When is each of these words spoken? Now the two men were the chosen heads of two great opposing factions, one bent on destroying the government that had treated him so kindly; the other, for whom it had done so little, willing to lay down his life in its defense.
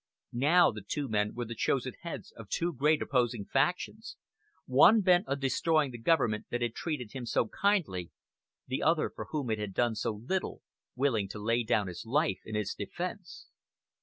Now 0.33 0.71
the 0.71 0.81
two 0.81 1.07
men 1.07 1.35
were 1.35 1.45
the 1.45 1.53
chosen 1.53 1.93
heads 2.01 2.31
of 2.31 2.49
two 2.49 2.73
great 2.73 3.03
opposing 3.03 3.45
factions, 3.45 4.17
one 4.65 5.01
bent 5.01 5.27
on 5.27 5.37
destroying 5.39 5.91
the 5.91 5.99
government 5.99 6.47
that 6.49 6.63
had 6.63 6.73
treated 6.73 7.11
him 7.11 7.27
so 7.27 7.49
kindly; 7.49 8.09
the 8.65 8.81
other, 8.81 9.11
for 9.11 9.25
whom 9.29 9.51
it 9.51 9.59
had 9.59 9.75
done 9.75 9.93
so 9.93 10.13
little, 10.27 10.63
willing 10.95 11.27
to 11.27 11.37
lay 11.39 11.63
down 11.63 11.85
his 11.85 12.03
life 12.03 12.39
in 12.45 12.55
its 12.55 12.73
defense. 12.73 13.45